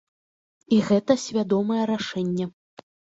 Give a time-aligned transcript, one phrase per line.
[0.77, 2.49] І гэта свядомае рашэнне.